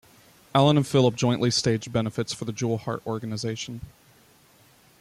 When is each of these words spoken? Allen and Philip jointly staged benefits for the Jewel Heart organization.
Allen 0.55 0.77
and 0.77 0.87
Philip 0.87 1.13
jointly 1.15 1.51
staged 1.51 1.93
benefits 1.93 2.33
for 2.33 2.45
the 2.45 2.51
Jewel 2.51 2.79
Heart 2.79 3.05
organization. 3.05 3.81